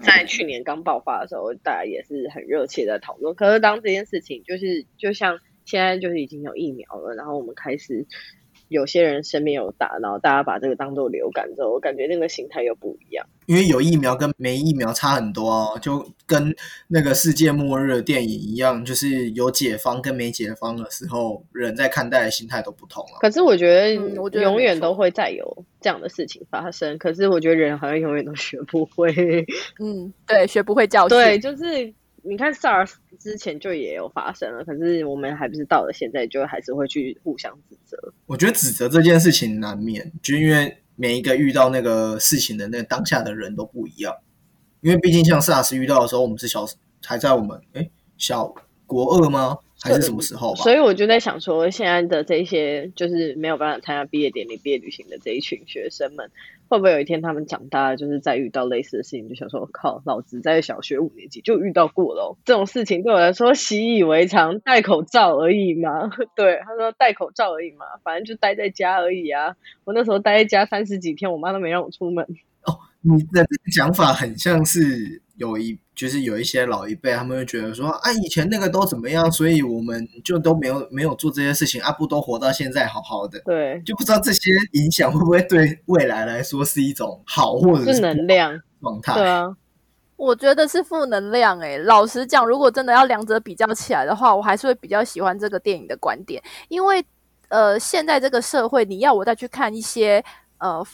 [0.00, 3.34] 在去年刚爆发的时候，大家也是很热切的讨论。
[3.34, 8.06] 可是当这件事情就是就像现在就是已经有疫苗了，然后我们开始。
[8.68, 13.26] 有些人身边有打，然后大家把这个当做流感之后，我感觉那个心态又不一样。
[13.46, 16.54] 因为有疫苗跟没疫苗差很多哦，就跟
[16.88, 23.18] 那个世界末日的电影一样，就是有解放跟没解放的时候，人在看待的心态都不同了。
[23.20, 26.96] 可是我觉得，我觉得永远都会再有这样的事情发生。
[26.96, 29.12] 可是我觉得人好像永远都学不会。
[29.78, 31.18] 嗯，对，学不会教训。
[31.18, 31.92] 对，就是。
[32.26, 37.96] 你看 SARS 之前就也有发生了，可是我们还不是到了现在，就还是会去互相指责。
[38.26, 44.14] 我觉得指责这件事情难免，就因为每一个遇到那个事情的那当下的人都不一样。
[44.80, 46.66] 因为毕竟像 SARS 遇到的时候，我们是小
[47.04, 48.54] 还在我们哎小
[48.86, 49.58] 国二吗？
[49.82, 50.62] 还是什么时候吧？
[50.62, 56.30] 所以我就在想说，现在的这些就是没有办法参加毕业典礼、毕业旅行的这一群学生们。
[56.68, 66.10] 会不会有一天他们长大，就是再遇到类似的事情，就想说：“靠，老子在小学五年级就遇到过了，这种事情对我来说习以为常，戴口罩而已嘛。
[66.34, 69.56] ”对，他说戴口罩而已嘛，反正就待在家而已啊。
[69.84, 72.24] 我那时候待在家三十几天，我妈都没让我出门。
[72.64, 75.78] 哦，你的讲法很像是有一。
[75.94, 83.38] 就是有一些老一辈，他们会觉得说啊，以前那个都怎么样，所以我们就都没有没有做这些事情，啊，不都活到现在好好的？
[83.44, 89.14] 对，就不知道这些影响会不会对未来来说是一种好或者是能量状态？
[89.14, 89.56] 对啊，
[90.16, 91.60] 我觉得是负能量。
[91.60, 97.00] 哎，老实讲，如果真的要两者比较起来的话，我还是会比较喜欢这个电影的观点，因为
[97.50, 100.24] 呃，现在这个社会，你要我再去看一些
[100.58, 100.84] 呃。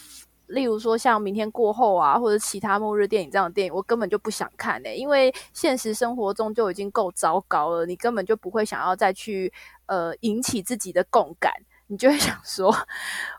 [0.50, 9.52] 例如说像明天过后啊，或者其他末日电影这样的电影，我根本就不想看呢，因为现实生活中就已经够糟糕了，你根本就不会想要再去
[9.86, 11.52] 呃引起自己的共感，
[11.86, 12.74] 你就会 想说，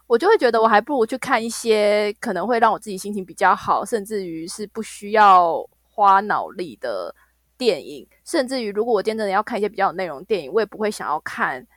[0.08, 7.14] 我就会觉得我还不如去看一些可能会让我自己心情比较好，甚至于是不需要花脑力的
[7.58, 11.68] 电影，甚至于如果我今天真的要看一些比较有内容电影，我也不会想要看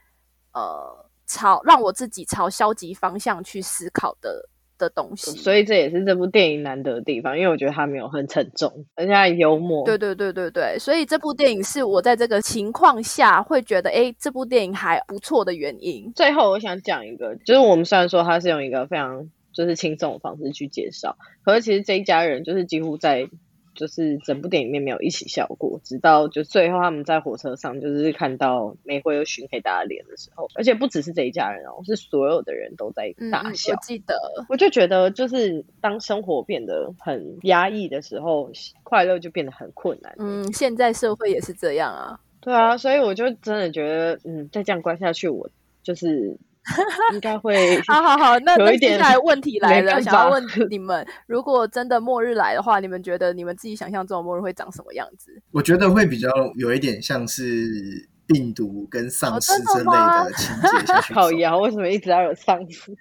[0.52, 4.48] 呃朝让我自己朝消极方向去思考的。
[4.84, 9.84] 的东西，所以这也是这部电影难得的地方，因为我觉得它没有很沉重，而且幽默。
[9.84, 16.12] 对对对对对，所以这部电影是我在这个情况下会觉得，哎，这部电影还不错的原因。
[16.14, 23.28] 最后，我想讲一个，就是我们虽然说它是用一个非常就是轻松的方式去介绍，可是其实这一家人就是几乎在。
[23.74, 33.74] 就是整部电影里面没有一起笑过，直到就最后他们在火车上，就是看到玫瑰又熏黑大家脸的时候，而且不只是这一家人哦，是所有的人都在大笑。
[33.74, 34.14] 我记得，
[34.48, 38.50] 我就觉得，就是当生活变得很压抑的时候，
[38.82, 40.14] 快乐就变得很困难。
[40.18, 42.20] 嗯，现在社会也是这样啊。
[42.40, 45.50] 对啊，所以我就真的觉得，嗯，再这样关下去，我
[45.82, 46.38] 就是。
[47.12, 55.30] 应该会好好好，那那接下来问题来了，想要问 你们，如果真的末日来的话，你们觉得你们自己想象中的末日会长什么样子？
[55.52, 61.12] 我觉得会比较有一点像是病毒跟丧尸之类的情节下去。
[61.14, 62.96] 好呀，为什么一直要有丧尸？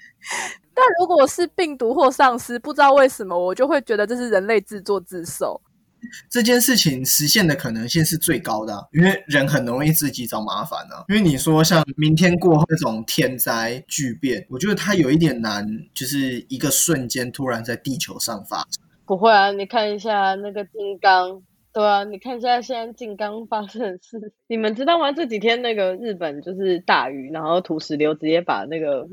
[0.73, 5.61] 但如果是病毒或丧尸，不知道为什么我就会觉得这是人类自作自受。
[6.29, 11.05] 这件事情实现的可能性是最高的，因为人很容易自己找麻烦啊。
[11.09, 18.83] 因为你说像明天过后那种天灾巨变，我觉得它有一点难，就是一个瞬间突然在地球上发生。
[19.05, 25.11] 不会啊，你看一下那个金刚，对啊，你看一下现在金刚发生的事，你们知道吗？
[25.11, 29.05] 这几天那个日本就是大雨，然后土石流直接把那个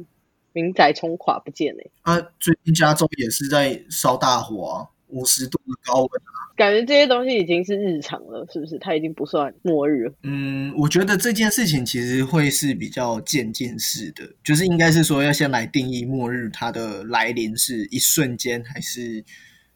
[0.53, 1.91] 民宅冲垮不见嘞。
[2.03, 6.51] 啊，最近加州也是在烧大火啊，五十度的高温啊。
[6.57, 8.79] 感觉这些东西已经是日常了，是不是？
[8.79, 10.13] 它已经不算末日。
[10.23, 19.25] 嗯，我觉得这件事情其实会是比较渐进式的，就是应该是说要先来定义末日它的来临是一瞬间，还是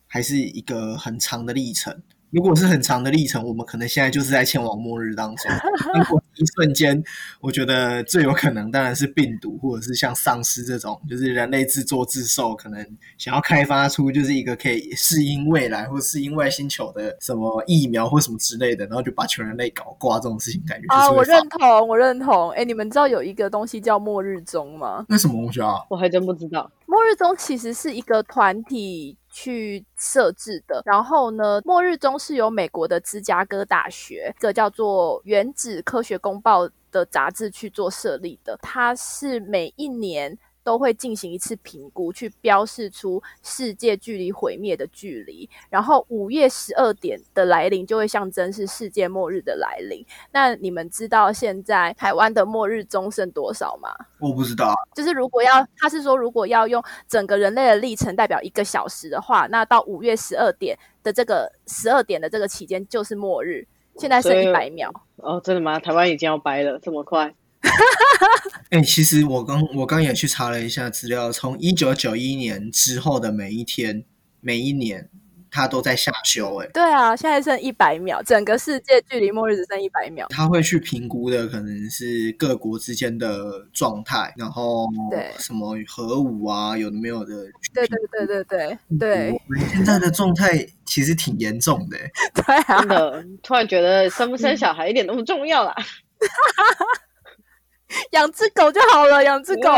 [0.06, 2.02] 还是一个很长的历程。
[2.30, 5.50] 如果是很长的历程，我们可能现在就是在前往末日当中。
[5.94, 7.02] 如果一瞬间，
[7.40, 12.86] 我觉得最有可能当然是病毒，或者是像丧尸这种，就是人类自作自受，可能
[13.18, 22.50] 想要开发出就是一个可以适应未来或适应外星球的什么疫苗或什么之类的，然后就把全人类搞挂这种事情，感觉啊，我认同，我认同。
[22.50, 25.04] 哎，你们知道有一个东西叫末日钟吗？
[25.08, 25.74] 那什么东西啊？
[25.88, 26.70] 我还真不知道。
[26.86, 29.16] 末日钟其实是一个团体。
[29.34, 31.60] 去设置的，然后呢？
[31.64, 38.56] 末日中是由美国的芝加哥大学一个叫做《原子科学公报》的杂志去做设立的。
[38.62, 45.48] 它是每一年都会进行一次评估，去标示出世界距离毁灭的距离。
[45.70, 50.04] 然后五月十二点的来临，就会象征是世界末日的来临。
[50.32, 53.94] 那你们知道现在台湾的末日钟剩多少吗？
[54.18, 63.66] 我不知道啊，就是如果要，他是说如果要用整个人类的历程代表一个小时的话，那到五月十二点的这个十二点的这个期间就是末日。
[63.96, 65.78] 现在剩一百秒，哦，真的吗？
[65.78, 67.32] 台湾已经要掰了，这么快？
[68.70, 74.04] 哎、其实我刚我刚也去查了一下资料，从一九九一年之后的每一天，
[74.40, 75.08] 每一年
[75.48, 80.26] 它都在下修、哎，对啊，现在剩一百秒，整个世界距离末日只剩一百秒。
[80.30, 87.46] 他会去评估的可能是各国之间的状态，然后对什么核武啊，有的没有的。
[87.72, 92.88] 对对对对对对我们现在的状态其实挺严重的、哎 对啊真！
[92.88, 95.72] 的，突然觉得生不生小孩一点都不重要啦。
[98.12, 99.70] 养只狗就好了，养只狗。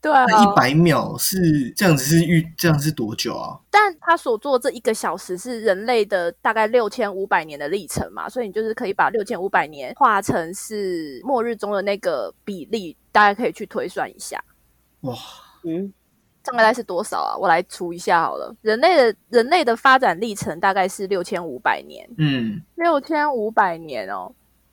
[0.00, 3.58] 对啊， 一百秒是这样子是预这样是多久啊？
[3.70, 14.42] 但他所做这一个小时是人类的大概六千五百年的历程嘛，所以你就是可以把六千五百年化成是末日中的那个比例，大家可以去推算一下，
[15.02, 15.14] 哇，
[15.64, 15.92] 嗯，
[16.42, 17.36] 大概是多少啊？
[17.36, 18.54] 我来除一下好了。
[18.62, 24.32] 人类的人类的发展历程大概是六千五百年，嗯，六千五百年哦，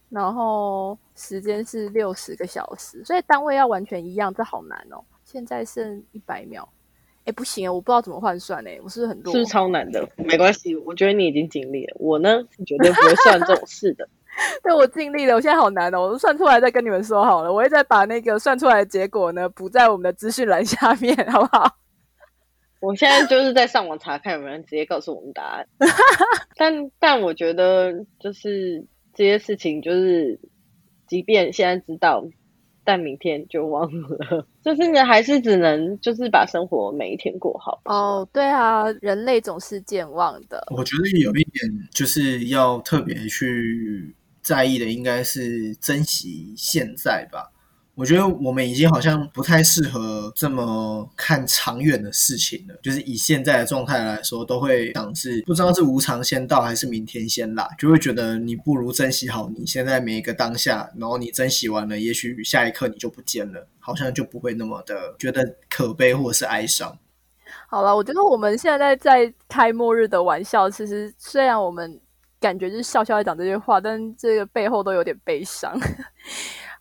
[0.10, 5.03] 然后时间是六十个小时，所以单位要完全一样，这好难哦。
[5.24, 6.68] 现在剩一百秒，
[7.26, 9.34] 哎，不行，我不知道怎么换算哎，我是不是很弱？
[9.34, 10.08] 是超难的？
[10.16, 11.95] 没关系，我觉得你已经尽力了。
[11.99, 14.08] 我呢是绝对不会算这种事的。
[14.64, 21.76] 对我尽力了，我现在好难哦，我算出来再跟你们说好了，我会再把那个算出来的结果呢补在我们的资讯栏下面，好不好？
[22.80, 25.68] 我现在就是在上网查看有没有人直接告诉我们答案。
[26.55, 28.86] 但但我觉得就是
[29.18, 30.39] 这些事情，就是
[31.07, 32.24] 即便现在知道，
[32.84, 34.47] 但明天就忘了。
[34.63, 37.82] 就是你，还是只能就是把生活每一天过好。
[37.86, 44.13] 哦，对啊，人类总是健忘的，我觉得有一点就是要特别去
[44.43, 47.51] 在意的，应该是珍惜现在吧。
[47.98, 52.76] 我觉得我们已经好像不太适合这么看长远的事情了。
[52.84, 66.95] 就是以现在的状态来说，都会想是不知道是无常先到还是明天先来，就会觉得你不如珍惜好你现在每一个当下，然后你珍惜完了，也许下一刻你就不见了，好像就不会那么的觉得可悲或者是哀伤。
[67.68, 72.00] 好了，我觉得我们现在在开末日的玩笑，其实虽然我们
[72.39, 75.76] 感觉就是笑笑在讲这些话，但这个背后都有点悲伤。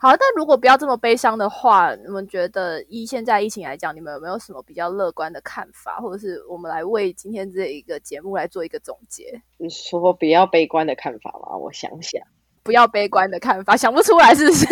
[0.07, 9.43] 好，但如果不要这么悲伤的话，你们觉得以现在疫情来讲，你们有没有什么比较乐观的看法，或者是我们来为今天这一个节目来做一个总结？
[9.59, 11.57] 你说比较悲观的看法吗？
[11.57, 12.23] 我想想，
[12.63, 14.67] 不要悲观的看法，想不出来是不是？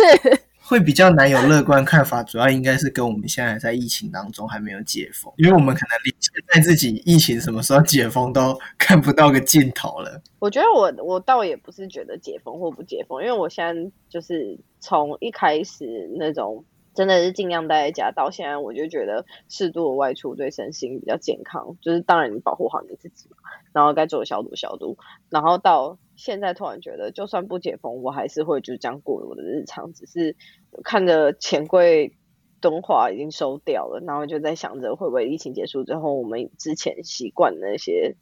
[0.67, 10.23] 会比较难有乐观看法，主要应该是跟我们现在在疫情当中还没有解封，因为我们可能连现在自己疫情什么时候解封都看不到个尽头了。
[10.39, 16.65] 我觉得我我倒也不是觉得解封或不解封，因为我现在就是从一开始那种
[16.95, 21.77] 真的是尽量待在家，到现在我就觉得适度的外出对身心比较健康。
[21.81, 23.37] 就是当然你保护好你自己嘛，
[23.73, 24.97] 然后该做的消毒消毒，
[25.29, 30.37] 然后到现在突然觉得就算不解封，我还是会就这样过我的日常，只是
[30.83, 32.17] 看着钱柜。
[32.61, 38.17] 敦化已经收掉了，然后就在想着会不会疫情结束之后，我们之前习惯的那些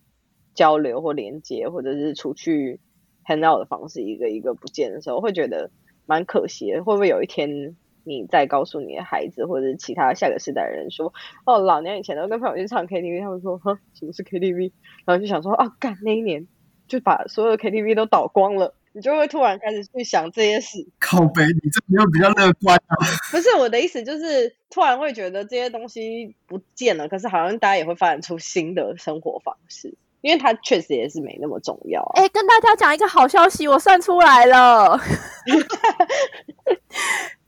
[0.53, 2.81] 交流或连接，或者是出去
[3.25, 5.70] hang out 的方式，一个一个不见的时候，会觉得
[6.07, 6.83] 蛮可惜的。
[6.83, 11.12] 会不会有一天你再告诉你的孩子，或者是其他下个世代的人说，
[11.44, 14.72] 哦，老娘以前都跟朋友去唱 KTV，他们说，哼，什么是 KTV？
[15.05, 16.46] 然后就想说，啊，干那一年
[16.88, 18.74] 就把所有的 KTV 都倒光了。
[18.94, 22.92] 你就会突然开始去想这些事，靠背，你这没有比较乐观啊？
[23.30, 32.20] 不是我的意思，就是突然会觉得这些东西不见了，可是好像大家也会发展出新的生活方式，因为它确实也是没那么重要啊。
[32.20, 35.00] 哎、跟大家讲一个好消息，我算出来了。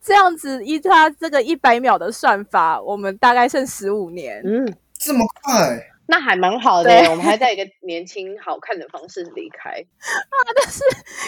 [0.04, 4.42] 这样子依他这个一百秒的算法，我们大概剩十五年。
[4.44, 5.90] 嗯，这么快？
[6.06, 10.36] 那还蛮好的，我们还在一个年轻好看的方式离开 啊！
[10.54, 10.82] 但是。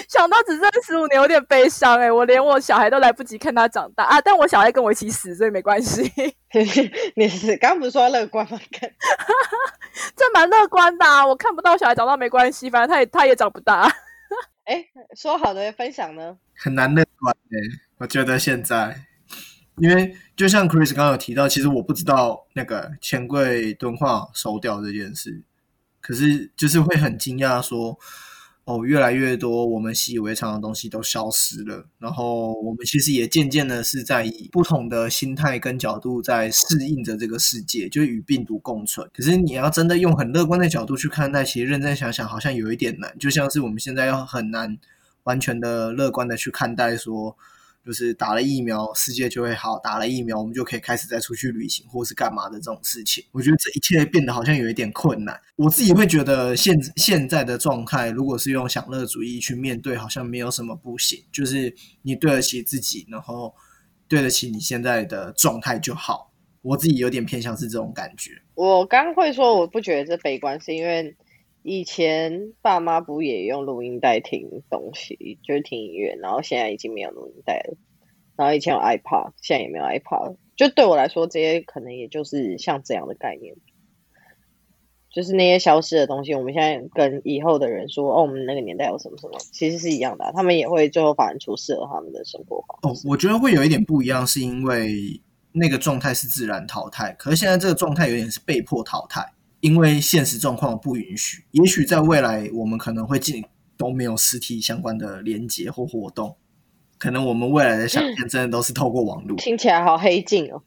[0.06, 4.20] 想到只剩十五年，有点悲伤哎、我连我小孩都来不及看他长大啊！
[4.20, 6.12] 但我小孩跟我一起死，所以没关系，
[7.16, 8.60] 你是刚刚不是说要乐观吗？
[8.70, 8.90] 看
[10.14, 11.26] 这蛮乐观的、啊。
[11.26, 13.90] 我看不到小孩长大没关系，反正他也他也长不大。
[14.64, 14.84] 哎，
[15.16, 16.36] 说好的分享呢？
[16.54, 17.56] 很难乐观诶、
[17.98, 19.06] 我觉得现在，
[19.78, 25.42] 因为就像 Chris 刚刚有提到，其实我不知道那个钱柜敦化收掉这件事，
[26.02, 27.98] 可是就是会很惊讶说，
[28.64, 39.08] 哦，越来越多我们习以为常的东西都消失了，然后我们其实也渐渐的是在以不同的心态跟角度在适应着这个世界，就是与病毒共存。
[39.14, 43.18] 可是你要真的用很乐观的角度去看待，其实认真想想，好像有一点难。
[43.18, 44.76] 就像是我们现在要很难
[45.22, 47.38] 完全的乐观的去看待说。
[47.86, 53.24] 就是打了疫苗，世界就会好；打了疫苗，我们就可以开始再出去旅行或是干嘛的这种事情。
[53.30, 55.40] 我觉得这一切变得好像有一点困难。
[55.54, 61.22] 我自己会觉得现现在的状态，如果是用享乐主义去面对，好像没有什么不行。
[61.30, 61.72] 就是
[62.02, 63.54] 你对得起自己，然后
[64.08, 66.32] 对得起你现在的状态就好。
[66.62, 68.32] 我自己有点偏向是这种感觉。
[68.56, 71.16] 我刚会说我不觉得这悲观，是因为。
[71.68, 77.76] 以前爸妈不也用录音带听东西，就是听音乐，然后现在已经没有录音带了。
[78.36, 80.36] 然后以前有 iPad，现在也没有 iPad。
[80.54, 83.56] 就对我来说，这些可能也就是像这样的概念，
[85.10, 86.36] 就是那些消失的东西。
[86.36, 90.30] 我们现在跟以后的人说，哦，我们那个年代有什么什么，其实是一样的。
[90.36, 93.08] 他们也会最后发展出适合他们的生活方式。
[93.08, 99.32] 哦，我觉得会有一点不一样，是因为那个状态是自然淘汰，可是现在这个状态有点是被迫淘汰。
[99.66, 103.44] 因为现实状况不允许，也许在未来我们可能会进
[103.76, 106.36] 都没有实体相关的连接或活动，
[106.98, 109.36] 可能我们未来的想象真的都是透过网络。
[109.36, 110.62] 听起来好黑镜哦，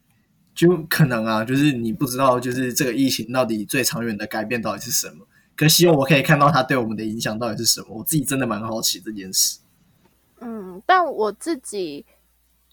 [0.54, 5.26] 就可能啊，就是你不知道，就是这个疫情到底最长远的改变到底是什么。
[5.56, 9.60] 可希望我可以看到它对我们的影响到底是什么，我自己真的蛮好奇这件事。
[10.42, 12.06] 嗯，但我自己。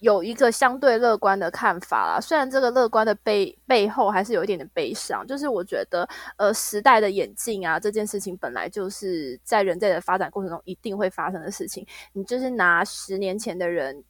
[0.00, 11.86] 有一个相对乐观的看法啦，虽然这个乐观的背背后还是有一点点悲伤，就是我觉得，呃，时代的演进啊，这件事情本来就是在人类的发展过程中一定会发生的事情。
[12.12, 14.04] 你就是拿十年前的人，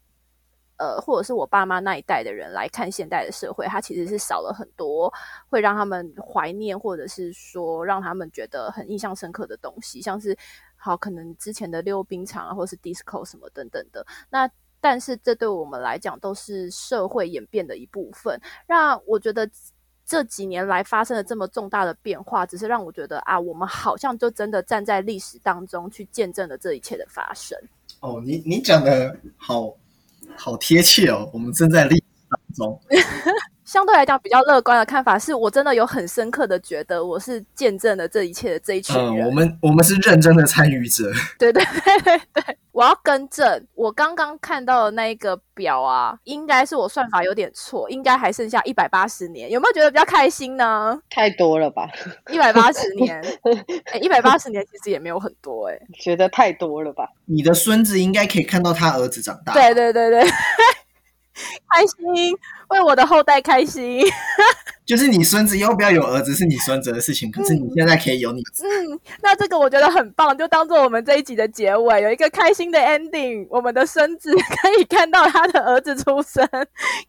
[0.76, 5.12] 呃，或者是我爸妈那一代的人来看现代的社会，它其实是少了很多
[5.48, 10.36] 会让他们怀念，或者是说让他们觉得很印象深刻的东西，像是
[10.74, 14.50] 好可能之前的溜冰场啊，或是 disco 什么等等的那。
[14.88, 18.40] 但是这对我们来讲都是社会演变的一部分。
[18.68, 19.50] 那我觉得
[20.06, 27.58] 这几年来发生了这么重大的变化，只是让我觉得啊，我们好像就真的站在历史当中去见证了这一切的发生。
[27.98, 29.74] 哦，你你讲的好
[30.36, 32.00] 好贴切哦，我们正在历
[32.56, 32.80] 中。
[33.66, 39.26] 相对来讲，比较乐观的看法是我真的有很深刻的觉得，我是见证了这一切的这一群人。
[39.26, 41.10] 我们我们是认真的参与者。
[41.36, 49.50] 对对对对，我要更正，我刚刚看到的那一个表啊，应该是我算法有点错，应该还剩下一百八十年。
[49.50, 50.96] 有没有觉得比较开心呢？
[51.10, 51.90] 太多了吧，
[52.30, 53.20] 一百八十年，
[53.90, 57.08] 哎，一百八十年其实也没有很多，哎，觉得太多了吧？
[57.24, 59.52] 你的孙子应该可以看到他儿子长大。
[59.54, 60.22] 对对对对。
[61.68, 62.34] 开心，
[62.68, 64.02] 为我的后代开心。
[64.86, 68.40] 就是你孙子要不要有儿子是你孙子的事情，可是你现在可以有你。
[68.40, 73.46] 嗯，那这个我觉得很棒，就当做我们这一集的结尾，有一个开心的 ending。
[73.50, 76.48] 我们的孙子可以看到他的儿子出生，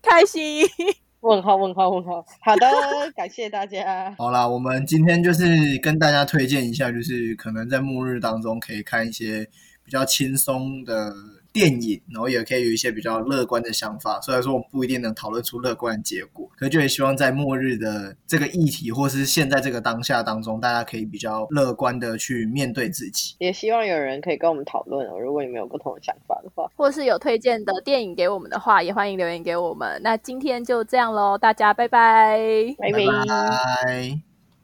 [0.01, 0.67] 开心。
[1.21, 2.25] 问号问号问号。
[2.41, 2.67] 好的，
[3.15, 4.13] 感谢大家。
[4.17, 5.45] 好啦，我们今天就是
[5.81, 9.47] 跟大家推荐一下，就是可能在末日当中可以看一些
[9.83, 11.13] 比较轻松的。
[11.57, 14.21] 电影，然后也可以有一些比较乐观的想法。
[14.21, 23.35] 虽然说我们不一定能讨论出乐观的结果，可就也希望在末日的这个议题，或是现在这个当下当中，大家可以比较乐观的去面对自己。
[23.39, 25.19] 也希望有人可以跟我们讨论哦。
[25.19, 29.99] 如果你们有不同的想法的话，或是有推荐的电影给我们的话，也欢迎留言给我们。
[30.03, 34.26] 那今天就这样喽，大家拜拜，拜拜。